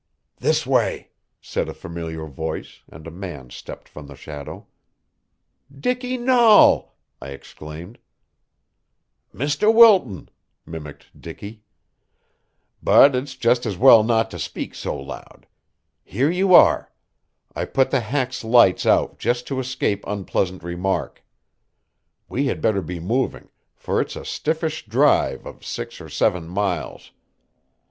"This 0.37 0.65
way," 0.65 1.09
said 1.41 1.69
a 1.69 1.75
familiar 1.75 2.25
voice, 2.25 2.81
and 2.89 3.05
a 3.05 3.11
man 3.11 3.51
stepped 3.51 3.87
from 3.87 4.07
the 4.07 4.15
shadow. 4.15 4.65
"Dicky 5.79 6.17
Nahl!" 6.17 6.97
I 7.21 7.27
exclaimed. 7.29 7.99
"Mr. 9.31 9.71
Wilton!" 9.71 10.29
mimicked 10.65 11.21
Dicky. 11.21 11.61
"But 12.81 13.13
it's 13.15 13.35
just 13.35 13.67
as 13.67 13.77
well 13.77 14.03
not 14.03 14.31
to 14.31 14.39
speak 14.39 14.73
so 14.73 14.97
loud. 14.99 15.45
Here 16.03 16.31
you 16.31 16.51
are. 16.55 16.91
I 17.55 17.65
put 17.65 17.91
the 17.91 17.99
hack's 17.99 18.43
lights 18.43 18.87
out 18.87 19.19
just 19.19 19.45
to 19.49 19.59
escape 19.59 20.03
unpleasant 20.07 20.63
remark. 20.63 21.23
We 22.27 22.47
had 22.47 22.59
better 22.59 22.81
be 22.81 22.99
moving, 22.99 23.49
for 23.75 24.01
it's 24.01 24.15
a 24.15 24.25
stiffish 24.25 24.87
drive 24.87 25.45
of 25.45 25.63
six 25.63 26.01
or 26.01 26.09
seven 26.09 26.47
miles. 26.47 27.11